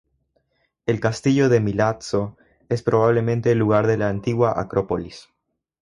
[0.87, 2.35] El castillo de Milazzo
[2.69, 5.29] es probablemente el lugar de la antigua acrópolis.